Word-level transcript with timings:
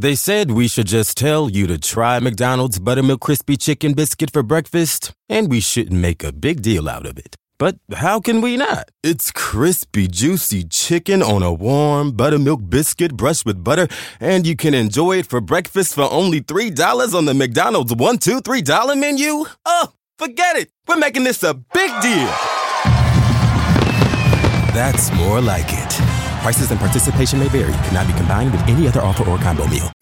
They 0.00 0.14
said 0.14 0.52
we 0.52 0.66
should 0.66 0.86
just 0.86 1.18
tell 1.18 1.50
you 1.50 1.66
to 1.66 1.76
try 1.76 2.18
McDonald's 2.20 2.78
Buttermilk 2.78 3.20
Crispy 3.20 3.58
Chicken 3.58 3.92
Biscuit 3.92 4.30
for 4.30 4.42
breakfast, 4.42 5.12
and 5.28 5.50
we 5.50 5.60
shouldn't 5.60 6.00
make 6.00 6.24
a 6.24 6.32
big 6.32 6.62
deal 6.62 6.88
out 6.88 7.04
of 7.04 7.18
it. 7.18 7.36
But 7.58 7.76
how 7.92 8.18
can 8.18 8.40
we 8.40 8.56
not? 8.56 8.90
It's 9.04 9.30
crispy, 9.30 10.08
juicy 10.08 10.64
chicken 10.64 11.22
on 11.22 11.42
a 11.42 11.52
warm 11.52 12.12
buttermilk 12.12 12.62
biscuit 12.70 13.14
brushed 13.14 13.44
with 13.44 13.62
butter, 13.62 13.88
and 14.20 14.46
you 14.46 14.56
can 14.56 14.72
enjoy 14.72 15.18
it 15.18 15.26
for 15.26 15.42
breakfast 15.42 15.96
for 15.96 16.10
only 16.10 16.40
$3 16.40 17.14
on 17.14 17.26
the 17.26 17.34
McDonald's 17.34 17.92
$1, 17.92 18.14
$2, 18.14 18.40
$3 18.40 18.98
menu? 18.98 19.44
Oh, 19.66 19.92
forget 20.18 20.56
it! 20.56 20.70
We're 20.88 20.96
making 20.96 21.24
this 21.24 21.42
a 21.42 21.52
big 21.52 21.90
deal! 22.00 22.30
That's 24.72 25.12
more 25.12 25.42
like 25.42 25.66
it. 25.68 25.79
Prices 26.42 26.70
and 26.70 26.80
participation 26.80 27.38
may 27.38 27.48
vary, 27.48 27.70
cannot 27.84 28.06
be 28.06 28.14
combined 28.14 28.50
with 28.50 28.66
any 28.66 28.88
other 28.88 29.02
offer 29.02 29.28
or 29.28 29.38
combo 29.38 29.66
meal. 29.68 29.92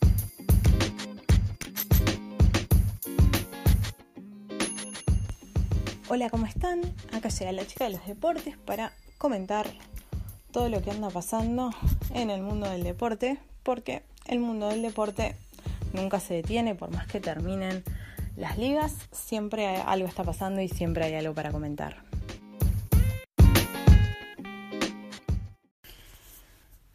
Hola, 6.09 6.31
¿cómo 6.31 6.47
están? 6.47 6.83
Acá 7.13 7.29
llega 7.31 7.51
la 7.51 7.67
chica 7.67 7.85
de 7.85 7.91
los 7.91 8.07
deportes 8.07 8.57
para 8.57 8.93
comentar 9.19 9.67
todo 10.53 10.69
lo 10.69 10.81
que 10.81 10.93
anda 10.93 11.11
pasando 11.11 11.71
en 12.15 12.31
el 12.31 12.43
mundo 12.43 12.71
del 12.71 12.85
deporte, 12.85 13.39
porque 13.65 14.05
el 14.27 14.39
mundo 14.39 14.69
del 14.69 14.83
deporte 14.83 15.35
nunca 15.93 16.21
se 16.21 16.35
detiene, 16.35 16.77
por 16.77 16.93
más 16.93 17.09
que 17.09 17.19
terminen 17.19 17.83
las 18.37 18.59
ligas, 18.59 18.95
siempre 19.11 19.79
algo 19.79 20.07
está 20.07 20.23
pasando 20.23 20.61
y 20.61 20.69
siempre 20.69 21.05
hay 21.05 21.15
algo 21.17 21.35
para 21.35 21.51
comentar. 21.51 22.08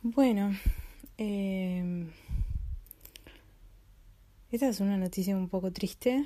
Bueno, 0.06 0.54
eh, 1.18 2.06
esta 4.52 4.68
es 4.68 4.82
una 4.82 4.98
noticia 4.98 5.34
un 5.34 5.48
poco 5.48 5.72
triste 5.72 6.26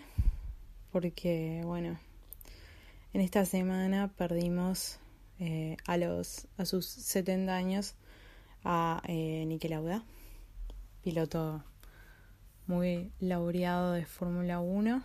porque, 0.92 1.62
bueno, 1.64 2.00
en 3.14 3.22
esta 3.22 3.46
semana 3.46 4.08
perdimos 4.18 4.98
eh, 5.38 5.78
a, 5.86 5.98
los, 5.98 6.48
a 6.58 6.66
sus 6.66 6.88
70 6.88 7.56
años 7.56 7.94
a 8.64 9.04
eh, 9.08 9.60
Lauda, 9.70 10.04
piloto 11.04 11.64
muy 12.66 13.12
laureado 13.20 13.92
de 13.92 14.06
Fórmula 14.06 14.60
1, 14.60 15.04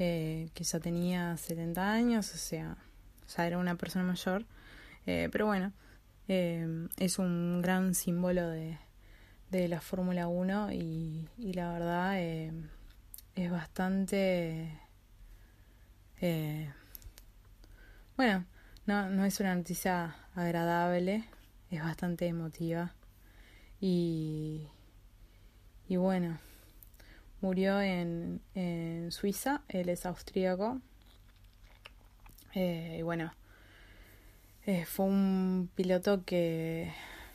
eh, 0.00 0.50
que 0.52 0.64
ya 0.64 0.80
tenía 0.80 1.34
70 1.38 1.90
años, 1.90 2.30
o 2.34 2.36
sea, 2.36 2.76
ya 3.34 3.46
era 3.46 3.56
una 3.56 3.76
persona 3.76 4.04
mayor, 4.04 4.44
eh, 5.06 5.30
pero 5.32 5.46
bueno, 5.46 5.72
eh, 6.28 6.88
es 6.98 7.18
un 7.18 7.62
gran 7.62 7.94
símbolo 7.94 8.48
de, 8.48 8.78
de 9.50 9.68
la 9.68 9.80
Fórmula 9.80 10.28
1 10.28 10.72
y, 10.72 11.28
y, 11.38 11.52
la 11.52 11.72
verdad 11.72 12.20
eh, 12.20 12.52
es 13.34 13.50
bastante... 13.50 14.80
Eh, 16.20 16.72
bueno, 18.16 18.44
no, 18.86 19.10
no 19.10 19.24
es 19.24 19.40
una 19.40 19.54
noticia 19.54 20.16
agradable, 20.34 21.24
es 21.70 21.82
bastante 21.82 22.26
emotiva 22.26 22.94
y, 23.80 24.68
y 25.88 25.96
bueno, 25.96 26.38
murió 27.40 27.80
en, 27.80 28.40
en 28.54 29.12
Suiza, 29.12 29.62
él 29.68 29.88
es 29.88 30.06
austríaco 30.06 30.80
eh, 32.54 32.96
y 33.00 33.02
bueno, 33.02 33.32
eh, 34.66 34.86
fue 34.86 35.06
un 35.06 35.68
piloto 35.74 36.24
que, 36.24 36.90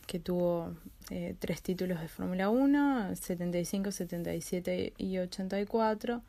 que 0.08 0.20
tuvo 0.20 0.74
eh, 1.12 1.36
tres 1.38 1.62
títulos 1.62 2.02
de 2.02 2.08
Fórmula 2.08 2.50
1, 2.50 3.16
75, 3.16 3.92
77 3.92 4.94
y 4.98 5.18
84, 5.20 6.24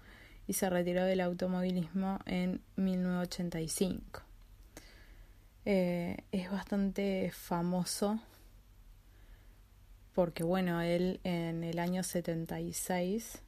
y 0.47 0.53
se 0.53 0.69
retiró 0.69 1.05
del 1.05 1.21
automovilismo 1.21 2.19
en 2.27 2.61
1985. 2.77 4.23
Eh, 5.65 6.19
es 6.33 6.51
bastante 6.51 7.31
famoso 7.33 8.21
porque, 10.15 10.43
bueno, 10.43 10.83
él 10.83 11.21
en 11.25 11.65
el 11.65 11.79
año 11.79 12.03
76 12.03 13.41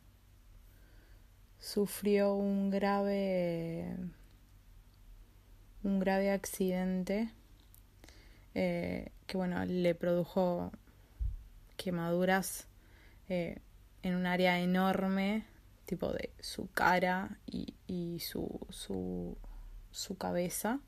sufrió 1.59 2.35
un 2.35 2.71
grave 2.71 3.95
un 5.85 5.99
grave 5.99 6.31
accidente 6.31 7.31
eh, 8.55 9.11
que 9.27 9.37
bueno 9.37 9.65
le 9.65 9.95
produjo 9.95 10.73
quemaduras 11.77 12.67
eh, 13.29 13.59
en 14.03 14.15
un 14.15 14.27
área 14.27 14.61
enorme 14.61 15.45
tipo 15.87 16.13
de 16.13 16.31
su 16.41 16.71
cara 16.71 17.39
y, 17.47 17.75
y 17.87 18.21
su, 18.21 18.61
su, 18.71 19.37
su 19.91 20.17
cabeza. 20.17 20.81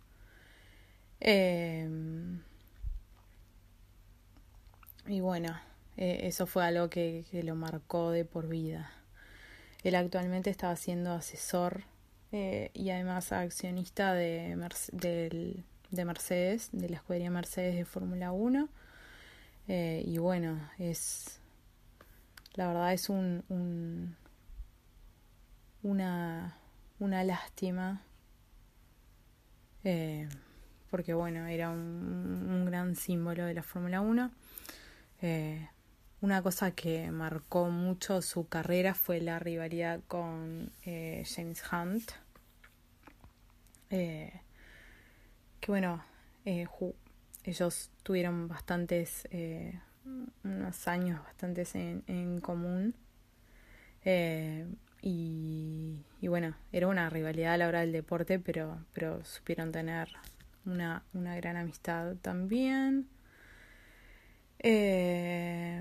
Eh, 1.20 1.88
y 5.06 5.20
bueno 5.20 5.58
eh, 5.97 6.20
eso 6.24 6.47
fue 6.47 6.64
algo 6.64 6.91
que, 6.91 7.24
que, 7.30 7.42
lo 7.42 7.54
marcó 7.54 8.10
de 8.10 8.24
por 8.24 8.48
vida. 8.48 8.91
Él 9.82 9.94
actualmente 9.94 10.50
estaba 10.50 10.76
siendo 10.76 11.12
asesor 11.12 11.84
y 12.32 12.91
además 12.91 13.30
accionista 13.30 14.12
de, 14.12 14.56
del 14.91 15.64
de 15.91 16.05
Mercedes, 16.05 16.71
de 16.72 16.89
la 16.89 16.97
escudería 16.97 17.31
Mercedes 17.31 17.77
de 17.77 17.84
Fórmula 17.84 18.33
1. 18.33 18.69
Eh, 19.69 20.03
y 20.06 20.19
bueno, 20.19 20.61
es. 20.78 21.41
La 22.55 22.69
verdad 22.69 22.93
es 22.93 23.09
un. 23.09 23.45
un 23.49 24.17
una. 25.83 26.59
Una 26.99 27.25
lástima. 27.25 28.03
Eh, 29.83 30.28
porque 30.91 31.12
bueno, 31.12 31.47
era 31.47 31.71
un, 31.71 32.47
un, 32.49 32.65
gran 32.65 32.95
símbolo 32.95 33.45
de 33.47 33.55
la 33.55 33.62
Fórmula 33.62 34.01
1. 34.01 34.31
Eh, 35.22 35.69
una 36.21 36.41
cosa 36.43 36.71
que 36.71 37.11
marcó 37.11 37.69
mucho 37.69 38.22
su 38.22 38.49
carrera 38.49 38.95
fue 38.95 39.21
la 39.21 39.39
rivalidad 39.39 40.01
con 40.06 40.72
James 40.84 41.62
Hunt. 41.71 42.12
Que 45.64 45.72
bueno, 45.72 46.04
eh, 46.44 46.66
ellos 47.44 47.91
tuvieron 48.02 48.48
bastantes, 48.48 49.26
eh, 49.30 49.80
unos 50.44 50.88
años 50.88 51.25
bastantes 51.25 51.75
en, 51.75 52.04
en 52.06 52.42
común. 52.42 52.94
Eh, 54.04 54.66
y, 55.00 56.04
y, 56.20 56.28
bueno, 56.28 56.54
era 56.70 56.86
una 56.86 57.08
rivalidad 57.08 57.54
a 57.54 57.56
la 57.56 57.69
hora 57.69 57.80
del 57.80 57.92
deporte, 57.92 58.38
pero, 58.38 58.84
pero 58.92 59.24
supieron 59.24 59.72
tener 59.72 60.10
una, 60.66 61.03
una 61.14 61.34
gran 61.36 61.56
amistad 61.56 62.14
también. 62.20 63.08
Y 64.62 65.78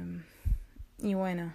bueno, 1.14 1.54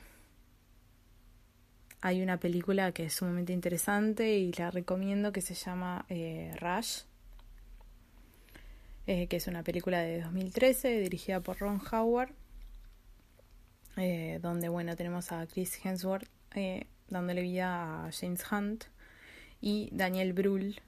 hay 2.02 2.20
una 2.20 2.36
película 2.36 2.92
que 2.92 3.06
es 3.06 3.14
sumamente 3.14 3.54
interesante 3.54 4.36
y 4.36 4.52
la 4.52 4.70
recomiendo 4.70 5.32
que 5.32 5.40
se 5.40 5.54
llama 5.54 6.04
eh, 6.10 6.54
Rush 6.60 7.07
eh, 9.10 9.26
que 9.26 9.36
es 9.36 9.46
una 9.46 9.62
película 9.62 10.00
de 10.00 10.20
2013 10.20 11.00
dirigida 11.00 11.40
por 11.40 11.56
Ron 11.60 11.80
Howard, 11.90 12.30
eh, 13.96 14.38
donde 14.42 14.68
bueno 14.68 14.96
tenemos 14.96 15.32
a 15.32 15.46
Chris 15.46 15.82
Hemsworth 15.82 16.28
eh, 16.54 16.88
dándole 17.08 17.40
vida 17.40 18.04
a 18.04 18.12
James 18.12 18.44
Hunt 18.52 18.84
y 19.62 19.88
Daniel 19.92 20.34
Brühl 20.34 20.82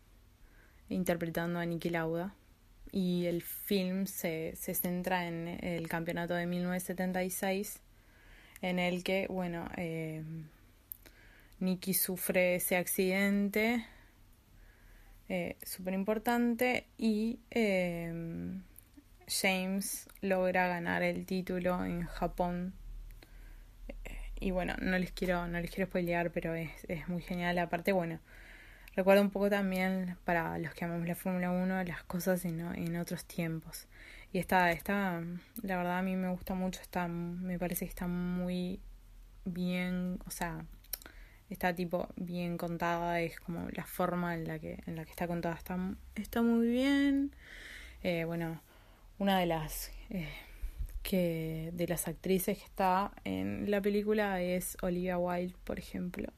interpretando 0.91 1.61
a 1.61 1.65
Niki 1.65 1.89
Lauda. 1.89 2.35
Y 2.93 3.25
el 3.25 3.41
film 3.41 4.05
se, 4.05 4.55
se 4.55 4.75
centra 4.75 5.27
en 5.27 5.49
el 5.49 5.89
campeonato 5.89 6.35
de 6.35 6.45
1976, 6.45 7.81
en 8.61 8.79
el 8.79 9.03
que, 9.03 9.29
bueno, 9.31 9.67
Nicky 11.59 11.95
sufre 11.95 12.57
ese 12.57 12.77
accidente 12.77 13.87
eh, 15.33 15.57
súper 15.63 15.95
importante 15.95 16.89
y 16.99 17.39
eh, 17.53 18.13
James 19.29 20.09
logra 20.23 20.67
ganar 20.67 21.05
el 21.05 21.25
título 21.25 21.85
en 21.85 22.03
Japón. 22.05 22.75
Eh, 23.87 23.95
y 24.41 24.51
bueno 24.51 24.75
no 24.83 24.99
les 24.99 25.13
quiero 25.13 25.47
no 25.47 25.61
les 25.61 25.71
quiero 25.71 25.89
spoilear 25.89 26.33
pero 26.33 26.55
es, 26.57 26.73
es 26.89 27.09
muy 27.09 27.23
genial. 27.23 27.57
Aparte 27.61 27.93
bueno 27.93 28.19
recuerdo 28.97 29.23
un 29.23 29.31
poco 29.31 29.49
también 29.49 30.17
para 30.25 30.59
los 30.59 30.75
que 30.75 30.85
amamos 30.85 31.07
la 31.07 31.15
Fórmula 31.15 31.53
1 31.53 31.85
las 31.85 32.03
cosas 32.03 32.45
en, 32.45 32.59
en 32.61 32.97
otros 32.97 33.25
tiempos. 33.25 33.87
Y 34.33 34.41
está 34.41 34.73
está 34.73 35.23
la 35.63 35.77
verdad 35.77 35.99
a 35.99 36.03
mí 36.03 36.17
me 36.17 36.29
gusta 36.31 36.55
mucho 36.55 36.81
está 36.83 37.07
me 37.07 37.57
parece 37.57 37.85
que 37.85 37.91
está 37.91 38.09
muy 38.09 38.81
bien 39.45 40.19
o 40.27 40.31
sea 40.33 40.65
está 41.51 41.75
tipo 41.75 42.09
bien 42.17 42.57
contada, 42.57 43.21
es 43.21 43.39
como 43.41 43.69
la 43.73 43.85
forma 43.85 44.35
en 44.35 44.47
la 44.47 44.59
que, 44.59 44.83
en 44.87 44.97
la 44.97 45.05
que 45.05 45.11
está 45.11 45.27
contada 45.27 45.57
está, 45.57 45.77
está 46.15 46.43
muy 46.43 46.69
bien. 46.69 47.33
Eh, 48.03 48.25
bueno, 48.25 48.63
una 49.19 49.39
de 49.39 49.47
las 49.47 49.91
eh, 50.11 50.29
que 51.03 51.71
de 51.75 51.89
las 51.89 52.09
actrices 52.09 52.59
que 52.59 52.65
está 52.65 53.13
en 53.25 53.71
la 53.71 53.83
película 53.83 54.41
es 54.41 54.77
Olivia 54.81 55.19
Wilde, 55.19 55.57
por 55.65 55.79
ejemplo. 55.79 56.33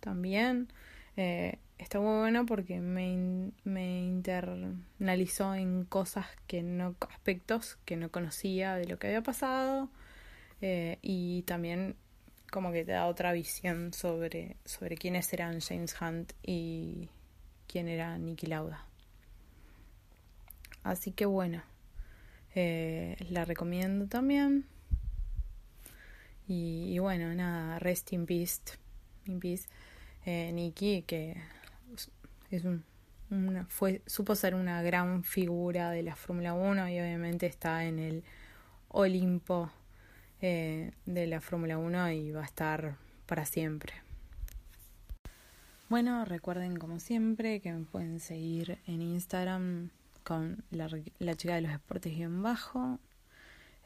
También 0.00 0.68
eh, 1.16 1.58
está 1.78 1.98
muy 1.98 2.18
bueno 2.18 2.44
porque 2.46 2.80
me, 2.80 3.52
me 3.64 4.02
internalizó 4.02 5.54
en 5.54 5.84
cosas 5.84 6.26
que 6.46 6.62
no, 6.62 6.94
aspectos 7.08 7.78
que 7.86 7.96
no 7.96 8.10
conocía 8.10 8.74
de 8.76 8.86
lo 8.86 8.98
que 8.98 9.08
había 9.08 9.22
pasado 9.22 9.88
y 10.62 11.42
también 11.46 11.96
como 12.50 12.72
que 12.72 12.84
te 12.84 12.92
da 12.92 13.06
otra 13.06 13.32
visión 13.32 13.92
sobre, 13.92 14.56
sobre 14.64 14.96
quiénes 14.96 15.32
eran 15.32 15.60
James 15.60 15.94
Hunt 16.00 16.32
y 16.42 17.08
quién 17.66 17.88
era 17.88 18.18
Nicky 18.18 18.46
Lauda. 18.46 18.84
Así 20.82 21.12
que 21.12 21.26
bueno, 21.26 21.62
eh, 22.54 23.16
la 23.28 23.44
recomiendo 23.44 24.06
también. 24.06 24.66
Y, 26.48 26.98
bueno, 26.98 27.32
nada, 27.32 27.78
rest 27.78 28.12
in 28.12 28.26
peace, 28.26 28.60
in 29.26 29.38
peace. 29.38 29.68
Eh, 30.26 30.50
Nicky, 30.52 31.02
que 31.02 31.36
es 32.50 32.64
un, 32.64 32.82
una, 33.30 33.66
fue, 33.66 34.02
supo 34.06 34.34
ser 34.34 34.56
una 34.56 34.82
gran 34.82 35.22
figura 35.22 35.90
de 35.90 36.02
la 36.02 36.16
Fórmula 36.16 36.54
1 36.54 36.88
y 36.88 36.98
obviamente 36.98 37.46
está 37.46 37.84
en 37.84 38.00
el 38.00 38.24
Olimpo 38.88 39.70
eh, 40.40 40.92
de 41.06 41.26
la 41.26 41.40
Fórmula 41.40 41.78
1 41.78 42.12
y 42.12 42.30
va 42.30 42.42
a 42.42 42.46
estar 42.46 42.96
para 43.26 43.44
siempre. 43.44 43.92
Bueno, 45.88 46.24
recuerden 46.24 46.76
como 46.76 47.00
siempre 47.00 47.60
que 47.60 47.72
me 47.72 47.84
pueden 47.84 48.20
seguir 48.20 48.78
en 48.86 49.02
Instagram 49.02 49.90
con 50.22 50.64
la, 50.70 50.88
chica 51.36 51.56
de 51.56 51.62
los 51.62 51.72
deportes 51.72 52.12
en 52.18 52.42
bajo, 52.42 53.00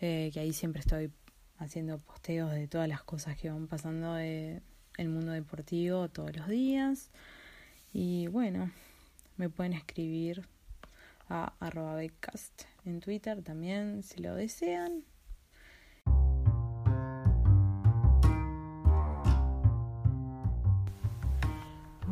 eh, 0.00 0.30
que 0.32 0.40
ahí 0.40 0.52
siempre 0.52 0.80
estoy 0.80 1.10
haciendo 1.58 1.98
posteos 1.98 2.52
de 2.52 2.68
todas 2.68 2.88
las 2.88 3.02
cosas 3.02 3.36
que 3.36 3.50
van 3.50 3.68
pasando 3.68 4.18
en 4.18 4.62
el 4.98 5.08
mundo 5.08 5.32
deportivo 5.32 6.08
todos 6.08 6.36
los 6.36 6.48
días. 6.48 7.10
Y 7.92 8.26
bueno, 8.26 8.70
me 9.36 9.48
pueden 9.48 9.72
escribir 9.72 10.46
a 11.28 11.54
arroba 11.58 12.02
en 12.02 13.00
Twitter 13.00 13.42
también 13.42 14.02
si 14.02 14.20
lo 14.20 14.34
desean. 14.34 15.04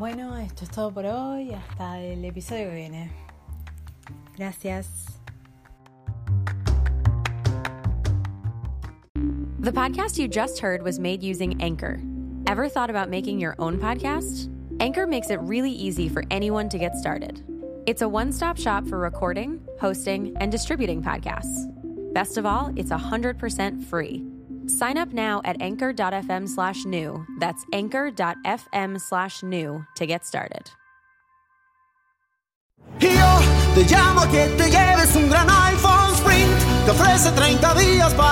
Bueno, 0.03 0.37
esto 0.37 0.65
es 0.65 0.71
todo 0.73 0.91
por 0.91 1.07
hoy. 1.07 1.53
Hasta 1.53 2.01
el 2.01 2.25
episodio 2.25 2.71
que 2.71 2.75
viene. 2.75 3.13
Gracias. 4.37 5.07
The 9.61 9.71
podcast 9.71 10.19
you 10.19 10.27
just 10.27 10.59
heard 10.59 10.83
was 10.83 10.99
made 10.99 11.23
using 11.23 11.63
Anchor. 11.63 12.01
Ever 12.49 12.69
thought 12.69 12.91
about 12.91 13.11
making 13.11 13.39
your 13.39 13.55
own 13.61 13.79
podcast? 13.79 14.51
Anchor 14.81 15.07
makes 15.07 15.31
it 15.31 15.39
really 15.39 15.71
easy 15.71 16.09
for 16.09 16.25
anyone 16.33 16.69
to 16.71 16.79
get 16.79 16.97
started. 16.97 17.41
It's 17.87 18.03
a 18.03 18.09
one 18.09 18.33
stop 18.33 18.59
shop 18.59 18.89
for 18.89 18.99
recording, 18.99 19.61
hosting, 19.81 20.37
and 20.41 20.51
distributing 20.51 21.01
podcasts. 21.01 21.69
Best 22.13 22.39
of 22.39 22.45
all, 22.45 22.73
it's 22.75 22.91
100% 22.91 23.85
free. 23.85 24.32
Sign 24.67 24.99
up 24.99 25.13
now 25.13 25.41
at 25.45 25.61
anchor.fm 25.61 26.49
slash 26.49 26.85
new. 26.85 27.25
That's 27.41 27.65
anchor.fm 27.73 29.01
slash 29.01 29.43
new 29.43 29.85
to 29.97 30.07
get 30.07 30.25
started. 30.25 30.71
Te 33.75 33.85
llamo 33.85 34.31
que 34.31 34.49
te 34.59 34.71
lleves 34.71 35.17
un 35.17 35.31
gran 35.31 35.49
iPhone 35.49 36.15
Sprint. 36.15 36.51
Te 36.85 36.91
ofrece 36.91 37.31
30 37.33 37.75
días 37.75 38.13
para. 38.13 38.32